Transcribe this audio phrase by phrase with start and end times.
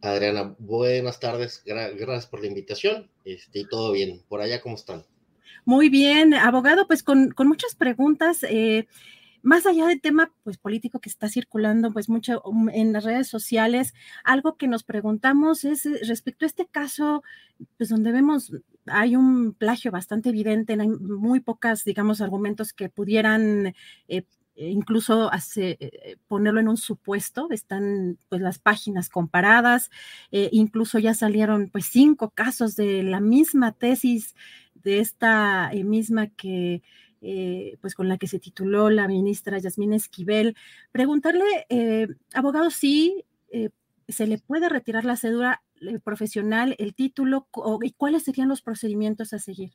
[0.00, 4.22] Adriana, buenas tardes, gracias por la invitación este, y todo bien.
[4.28, 5.04] Por allá, ¿cómo están?
[5.64, 8.44] Muy bien, abogado, pues con, muchas preguntas.
[8.44, 8.86] Eh,
[9.42, 13.28] más allá del tema pues político que está circulando pues mucho um, en las redes
[13.28, 17.22] sociales, algo que nos preguntamos es eh, respecto a este caso,
[17.76, 18.52] pues donde vemos
[18.86, 23.74] hay un plagio bastante evidente, hay muy pocas, digamos, argumentos que pudieran
[24.08, 24.24] eh,
[24.56, 29.90] incluso hace, eh, ponerlo en un supuesto, están pues las páginas comparadas,
[30.32, 34.34] eh, incluso ya salieron pues cinco casos de la misma tesis
[34.74, 36.82] de esta misma que
[37.80, 40.56] pues con la que se tituló la ministra Yasmín Esquivel.
[40.92, 41.66] Preguntarle,
[42.32, 43.24] abogado, si
[44.06, 45.64] se le puede retirar la cédula
[46.04, 47.48] profesional, el título
[47.82, 49.72] y cuáles serían los procedimientos a seguir.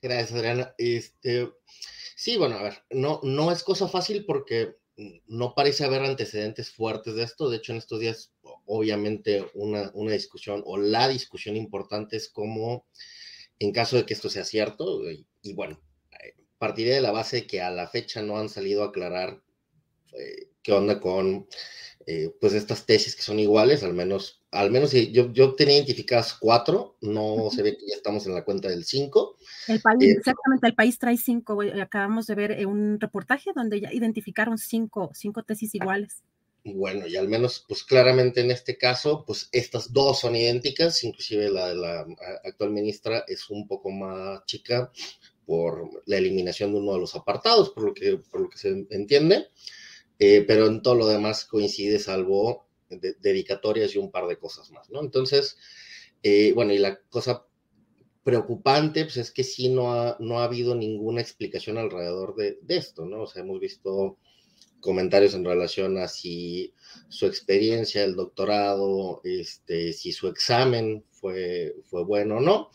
[0.00, 0.74] Gracias, Adriana.
[0.78, 1.50] Este,
[2.18, 4.74] Sí, bueno, a ver, no, no es cosa fácil porque
[5.26, 7.50] no parece haber antecedentes fuertes de esto.
[7.50, 8.32] De hecho, en estos días,
[8.64, 12.86] obviamente, una, una discusión o la discusión importante es cómo,
[13.58, 15.78] en caso de que esto sea cierto, y, bueno,
[16.12, 19.42] eh, partiré de la base que a la fecha no han salido a aclarar
[20.14, 21.46] eh, qué onda con
[22.08, 26.34] eh, pues estas tesis que son iguales, al menos, al menos yo, yo tenía identificadas
[26.34, 29.36] cuatro, no se ve que ya estamos en la cuenta del cinco.
[29.66, 33.80] El país, eh, exactamente, el país trae cinco, acabamos de ver eh, un reportaje donde
[33.80, 36.22] ya identificaron cinco, cinco tesis iguales.
[36.62, 41.50] Bueno, y al menos, pues claramente en este caso, pues estas dos son idénticas, inclusive
[41.50, 42.06] la de la
[42.44, 44.92] actual ministra es un poco más chica
[45.44, 48.86] por la eliminación de uno de los apartados, por lo que, por lo que se
[48.90, 49.48] entiende.
[50.18, 54.88] Eh, pero en todo lo demás coincide salvo dedicatorias y un par de cosas más,
[54.90, 55.00] ¿no?
[55.00, 55.58] Entonces,
[56.22, 57.46] eh, bueno, y la cosa
[58.22, 63.04] preocupante, pues es que sí no ha, no ha habido ninguna explicación alrededor de, esto,
[63.04, 63.22] ¿no?
[63.22, 64.18] O sea, hemos visto
[64.80, 66.74] comentarios en relación a si
[67.08, 72.70] su experiencia, el doctorado, este, si su examen fue, fue bueno o no.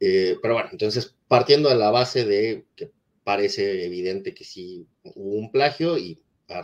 [0.00, 2.90] Eh, pero bueno, entonces partiendo de la base de que
[3.24, 6.62] parece evidente que sí hubo un plagio y a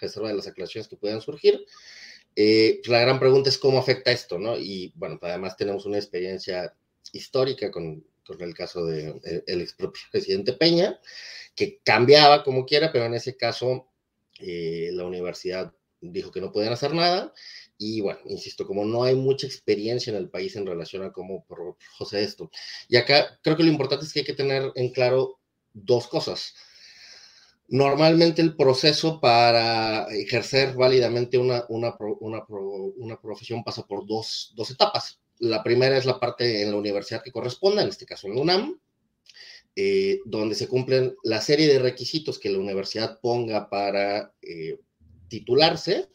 [0.00, 1.64] reserva de las aclaraciones que puedan surgir.
[2.36, 4.58] Eh, pues la gran pregunta es cómo afecta esto, ¿no?
[4.58, 6.74] Y bueno, además tenemos una experiencia
[7.12, 10.98] histórica con, con el caso del de, el expresidente Peña,
[11.54, 13.88] que cambiaba como quiera, pero en ese caso
[14.40, 17.32] eh, la universidad dijo que no podían hacer nada.
[17.78, 21.44] Y bueno, insisto, como no hay mucha experiencia en el país en relación a cómo
[21.98, 22.50] procede esto.
[22.88, 25.40] Y acá creo que lo importante es que hay que tener en claro
[25.72, 26.54] dos cosas.
[27.68, 35.20] Normalmente el proceso para ejercer válidamente una, una, una, profesión pasa por dos, dos, etapas.
[35.38, 38.42] La primera es la parte en la universidad que corresponda, en este caso en la
[38.42, 38.80] UNAM,
[39.76, 44.78] eh, donde se cumplen la serie de requisitos que la universidad ponga para eh,
[45.28, 46.10] titularse,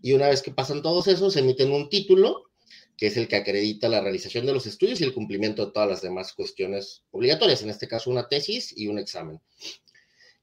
[0.00, 2.44] y una vez que pasan todos esos, se emiten un título,
[2.96, 5.88] que es el que acredita la realización de los estudios y el cumplimiento de todas
[5.88, 9.40] las demás cuestiones obligatorias, en este caso una tesis y un examen.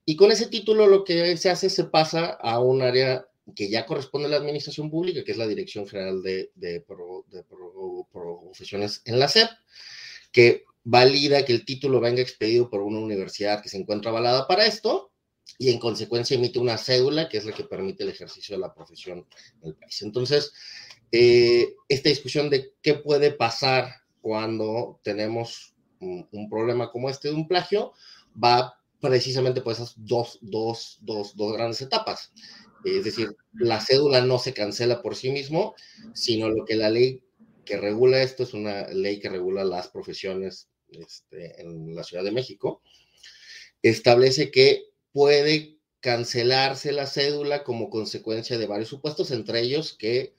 [0.09, 3.85] Y con ese título lo que se hace se pasa a un área que ya
[3.85, 6.83] corresponde a la administración pública, que es la Dirección General de,
[8.11, 9.51] Profesiones en la SEP,
[10.31, 14.65] que valida que el título venga expedido por una universidad que se encuentra avalada para
[14.65, 15.11] esto
[15.59, 18.73] y en consecuencia emite una cédula que es la que permite el ejercicio de la
[18.73, 19.27] profesión
[19.61, 20.01] en el país.
[20.01, 20.53] Entonces,
[21.11, 27.35] eh, esta discusión de qué puede pasar cuando tenemos un, un problema como este de
[27.35, 27.94] un plagio
[28.44, 32.31] va precisamente por esas dos, dos, dos, dos grandes etapas.
[32.84, 35.75] Es decir, la cédula no se cancela por sí mismo,
[36.13, 37.24] sino lo que la ley
[37.66, 42.31] que regula esto es una ley que regula las profesiones este, en la Ciudad de
[42.31, 42.81] México.
[43.84, 50.34] Establece que puede cancelarse la cédula como consecuencia de varios supuestos, entre ellos que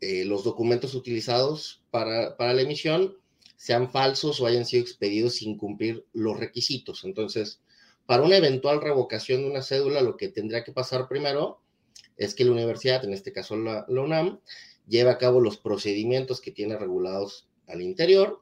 [0.00, 3.16] eh, los documentos utilizados para, para, la emisión
[3.56, 7.04] sean falsos o hayan sido expedidos sin cumplir los requisitos.
[7.04, 7.60] Entonces,
[8.06, 11.60] para una eventual revocación de una cédula, lo que tendría que pasar primero
[12.16, 14.40] es que la universidad, en este caso la, UNAM,
[14.86, 18.40] lleve a cabo los procedimientos que tiene regulados al interior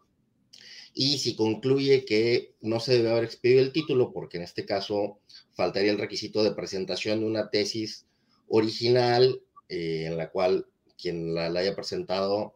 [0.92, 5.20] y si concluye que no se debe haber expedido el título, porque en este caso
[5.52, 8.06] faltaría el requisito de presentación de una tesis
[8.48, 10.66] original eh, en la cual
[11.00, 12.54] quien la, haya presentado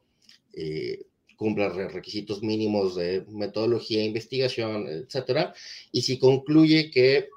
[0.53, 5.55] eh, cumpla requisitos mínimos de metodología, investigación, etcétera,
[5.93, 7.29] y si concluye que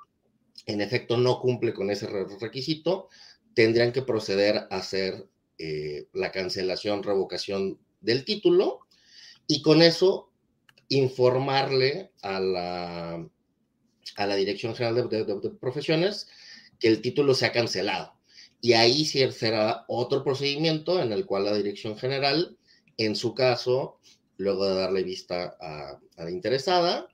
[0.66, 3.10] en efecto no cumple con ese requisito,
[3.54, 5.28] tendrían que proceder a hacer
[5.58, 8.82] eh, la cancelación, revocación del título
[9.48, 10.30] y con eso
[10.90, 13.28] informarle a la,
[14.16, 16.28] a la Dirección General de, Profesiones
[16.80, 18.14] que el título se ha cancelado.
[18.62, 22.58] Y ahí será otro procedimiento en el cual la Dirección General,
[22.98, 24.00] en su caso,
[24.38, 27.08] luego de darle vista a, la interesada,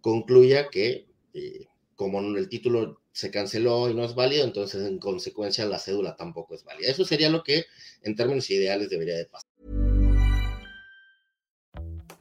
[0.00, 1.66] concluya que eh,
[1.96, 6.54] como el título se canceló y no es válido, entonces en consecuencia la cédula tampoco
[6.54, 6.90] es válida.
[6.90, 7.64] Eso sería lo que
[8.02, 9.50] en términos ideales debería de pasar.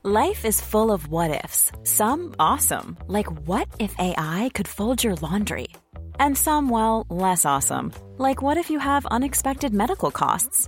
[0.05, 1.71] Life is full of what ifs.
[1.83, 5.67] Some awesome, like what if AI could fold your laundry?
[6.19, 10.67] And some well, less awesome, like what if you have unexpected medical costs?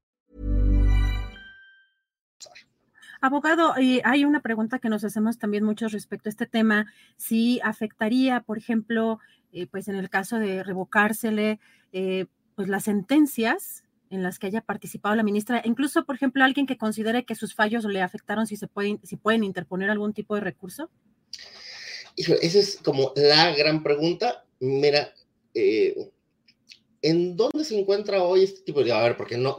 [3.21, 7.59] Abogado, eh, hay una pregunta que nos hacemos también mucho respecto a este tema, si
[7.61, 9.19] afectaría, por ejemplo,
[9.53, 11.59] eh, pues en el caso de revocársele
[11.93, 12.25] eh,
[12.55, 16.77] pues las sentencias en las que haya participado la ministra, incluso, por ejemplo, alguien que
[16.77, 20.41] considere que sus fallos le afectaron, si se pueden, si pueden interponer algún tipo de
[20.41, 20.89] recurso?
[22.17, 24.45] esa es como la gran pregunta.
[24.59, 25.13] Mira,
[25.53, 26.11] eh,
[27.01, 28.91] ¿en dónde se encuentra hoy este tipo de...
[28.91, 29.57] A ver, porque no...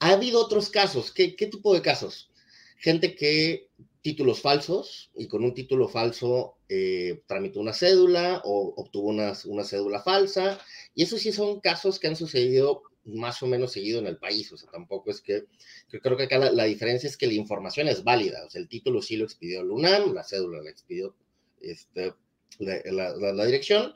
[0.00, 1.12] Ha habido otros casos.
[1.12, 2.30] ¿Qué, qué tipo de casos?
[2.76, 3.68] Gente que
[4.06, 9.34] títulos falsos y con un título falso eh, tramitó una cédula o obtuvo una,
[9.64, 10.60] cédula falsa.
[10.94, 14.52] Y eso sí son casos que han sucedido más o menos seguido en el país,
[14.52, 15.44] o sea, tampoco es que,
[15.92, 18.68] yo creo que acá la, diferencia es que la información es válida, o sea, el
[18.68, 21.14] título sí lo expidió el UNAM, la cédula la expidió
[21.60, 22.14] este,
[22.58, 23.94] la, la, dirección,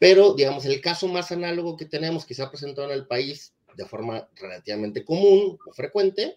[0.00, 3.54] pero digamos, el caso más análogo que tenemos que se ha presentado en el país
[3.76, 6.36] de forma relativamente común o frecuente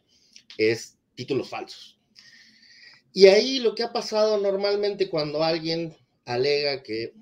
[0.57, 1.99] es títulos falsos.
[3.13, 7.13] Y ahí lo que ha pasado normalmente cuando alguien alega que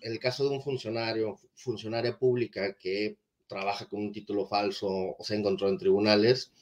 [0.00, 3.16] el caso de un funcionario, funcionaria pública que
[3.46, 6.52] trabaja con un título falso o se encontró en tribunales,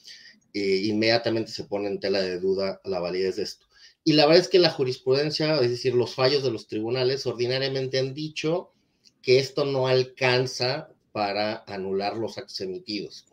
[0.54, 3.66] eh, inmediatamente se pone en tela de duda la validez de esto.
[4.04, 7.98] Y la verdad es que la jurisprudencia, es decir, los fallos de los tribunales ordinariamente
[7.98, 8.72] han dicho
[9.20, 13.26] que esto no alcanza para anular los actos emitidos.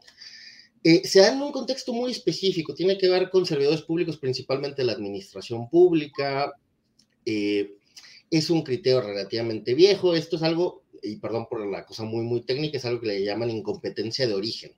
[0.87, 4.83] Eh, se da en un contexto muy específico, tiene que ver con servidores públicos, principalmente
[4.83, 6.53] la administración pública.
[7.25, 7.73] Eh,
[8.29, 12.41] es un criterio relativamente viejo, esto es algo y perdón por la cosa muy, muy
[12.41, 14.73] técnica, es algo que le llaman incompetencia de origen.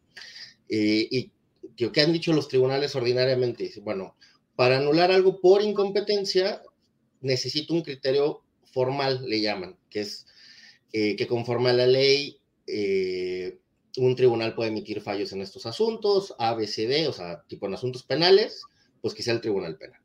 [0.70, 1.32] Eh, y
[1.76, 4.16] que han dicho los tribunales ordinariamente, bueno,
[4.56, 6.62] para anular algo por incompetencia,
[7.20, 10.26] necesito un criterio formal, le llaman, que es
[10.94, 12.40] eh, que conforme a la ley,
[13.98, 18.62] un tribunal puede emitir fallos en estos asuntos, ABCD, o sea, tipo en asuntos penales,
[19.02, 20.00] pues sea el tribunal penal.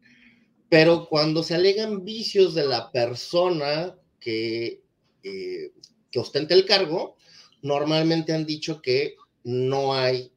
[0.69, 4.83] Pero cuando se alegan vicios de la persona que,
[5.23, 7.17] que ostenta el cargo,
[7.61, 10.33] normalmente han dicho que no hay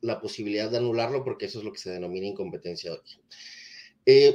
[0.00, 3.22] la posibilidad de anularlo porque eso es lo que se denomina incompetencia de origen.
[4.06, 4.34] Eh,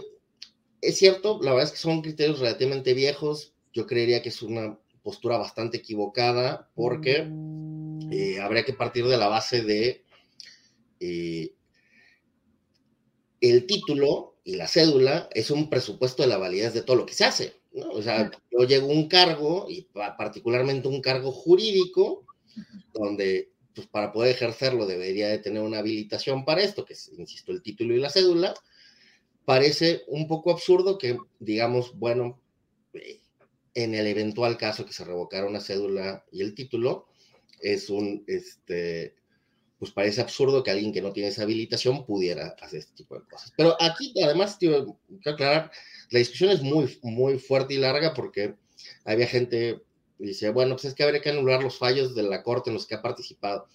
[0.82, 3.54] es cierto, la verdad es que son criterios relativamente viejos.
[3.74, 7.28] Yo creería que es una postura bastante equivocada porque
[8.12, 10.04] eh, habría que partir de la base de
[11.00, 11.54] eh,
[13.42, 17.14] el título y la cédula es un presupuesto de la validez de todo lo que
[17.14, 17.54] se hace.
[17.74, 17.90] ¿no?
[17.90, 19.88] O sea, yo llego a un cargo, y
[20.18, 22.26] particularmente un cargo jurídico,
[22.94, 27.52] donde pues, para poder ejercerlo debería de tener una habilitación para esto, que es, insisto,
[27.52, 28.54] el título y la cédula.
[29.44, 32.40] Parece un poco absurdo que, digamos, bueno,
[32.94, 33.20] eh,
[33.74, 37.08] en el eventual caso que se revocara una cédula y el título,
[37.66, 39.16] es un, este,
[39.80, 43.26] pues parece absurdo que alguien que no tiene esa habilitación pudiera hacer este tipo de
[43.26, 43.52] cosas.
[43.58, 45.72] Pero aquí, además, quiero aclarar,
[46.12, 48.56] la discusión es muy, muy fuerte y larga porque
[49.04, 49.82] había gente
[50.20, 52.76] que dice, bueno, pues es que habría que anular los fallos de la Corte en
[52.76, 53.68] los que ha participado.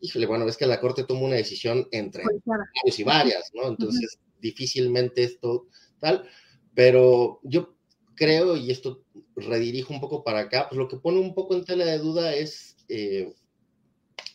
[0.00, 3.68] Híjole, bueno, es que la Corte toma una decisión entre varios y varias, ¿no?
[3.68, 5.66] Entonces, difícilmente esto
[6.00, 6.26] tal,
[6.74, 7.73] pero yo
[8.14, 9.02] creo, y esto
[9.36, 12.34] redirijo un poco para acá, pues lo que pone un poco en tela de duda
[12.34, 12.76] es...
[12.88, 13.32] Eh,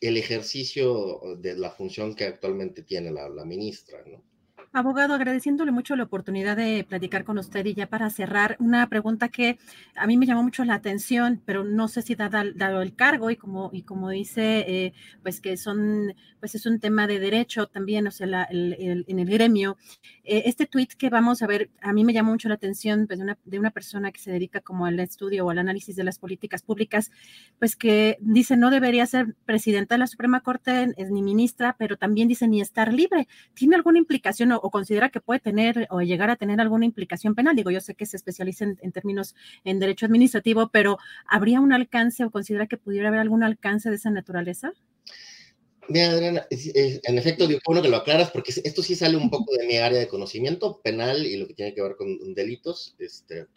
[0.02, 4.24] el ejercicio de la función que actualmente tiene la, la ministra, ¿no?
[4.72, 9.30] Abogado, agradeciéndole mucho la oportunidad de platicar con usted y ya para cerrar, una pregunta
[9.30, 9.58] que
[9.96, 13.32] a mí me llamó mucho la atención, pero no sé si dado, dado el cargo
[13.32, 17.66] y como, y como dice, eh, pues que son, pues es un tema de derecho
[17.66, 19.76] también, o sea, el, en el gremio.
[20.24, 23.18] Eh, este tweet que vamos a ver, a mí me llamó mucho la atención pues,
[23.18, 26.04] de, una, de una persona que se dedica como al estudio o al análisis de
[26.04, 27.12] las políticas públicas,
[27.58, 32.28] pues que dice no debería ser presidenta de la Suprema Corte ni ministra, pero también
[32.28, 33.28] dice ni estar libre.
[33.56, 37.56] ¿Tiene alguna implicación o, considera que puede tener o llegar a tener alguna implicación penal.
[37.56, 42.24] Digo, yo sé que se especializa en, términos en derecho administrativo, pero ¿habría un alcance
[42.24, 44.74] o considera que pudiera haber algún alcance de esa naturaleza?
[45.88, 49.56] Mira, Adriana, en efecto, digo, bueno que lo aclaras, porque esto sí sale un poco
[49.56, 53.48] de mi área de conocimiento penal y lo que tiene que ver con delitos, este,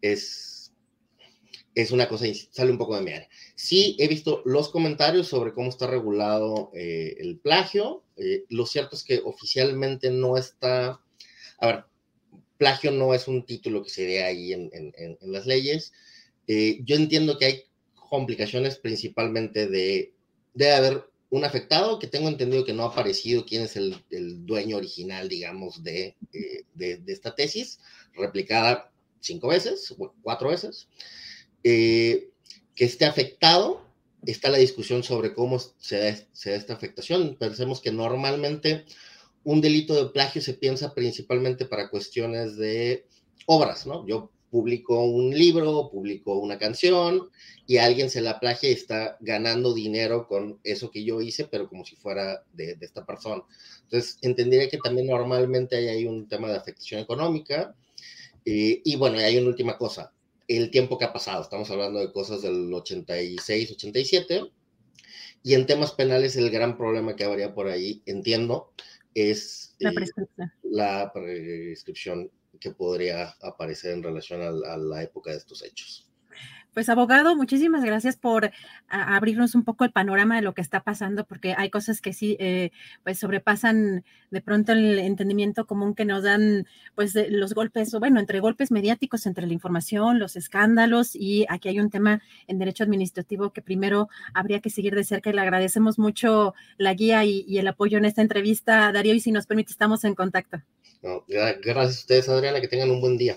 [0.00, 0.61] es
[1.74, 3.28] es una cosa, sale un poco de mi área.
[3.54, 8.04] Sí, he visto los comentarios sobre cómo está regulado eh, el plagio.
[8.16, 11.00] Eh, lo cierto es que oficialmente no está,
[11.58, 11.84] a ver,
[12.58, 14.70] plagio no es un título que se dé ahí en,
[15.22, 15.92] las leyes.
[16.46, 17.62] Eh, yo entiendo que hay
[17.94, 20.12] complicaciones principalmente de,
[20.52, 23.96] de haber un afectado que tengo entendido que no ha aparecido quién es el,
[24.44, 26.14] dueño original, digamos, de,
[26.74, 27.80] de, esta tesis,
[28.12, 30.88] replicada cinco veces, cuatro veces.
[31.64, 32.30] Eh,
[32.74, 33.82] que esté afectado,
[34.24, 36.08] está la discusión sobre cómo se da,
[36.54, 37.36] esta afectación.
[37.36, 38.84] Pensemos que normalmente
[39.44, 43.06] un delito de plagio se piensa principalmente para cuestiones de
[43.46, 44.06] obras, ¿no?
[44.06, 47.30] Yo publico un libro, publico una canción
[47.66, 51.68] y alguien se la plagia y está ganando dinero con eso que yo hice, pero
[51.68, 53.42] como si fuera de, esta persona.
[53.84, 57.74] Entonces, entendería que también normalmente hay, hay un tema de afectación económica.
[58.44, 60.12] Eh, y bueno, hay una última cosa
[60.56, 61.42] el tiempo que ha pasado.
[61.42, 64.50] Estamos hablando de cosas del 86, 87.
[65.42, 68.72] Y en temas penales el gran problema que habría por ahí, entiendo,
[69.14, 72.30] es la eh, prescripción, la prescripción
[72.60, 76.11] que podría aparecer en relación a la época de estos hechos.
[76.74, 78.50] Pues abogado, muchísimas gracias por
[78.88, 82.34] abrirnos un poco el panorama de lo que está pasando, porque hay cosas que sí,
[82.40, 82.70] eh,
[83.04, 88.40] pues sobrepasan de pronto el entendimiento común que nos dan, pues los golpes, bueno, entre
[88.40, 93.50] golpes mediáticos, entre la información, los escándalos, y aquí hay un tema en derecho administrativo
[93.50, 97.68] que primero habría que seguir de cerca y le agradecemos mucho la guía y, el
[97.68, 100.62] apoyo en esta entrevista, Darío, y si nos permite, estamos en contacto.
[101.28, 103.36] gracias a ustedes, Adriana, que tengan un buen día.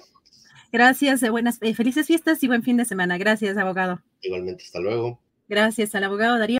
[0.75, 3.17] Gracias, eh, buenas, eh, felices fiestas y buen fin de semana.
[3.17, 4.01] Gracias, abogado.
[4.21, 5.21] Igualmente, hasta luego.
[5.47, 6.59] Gracias al abogado Darío.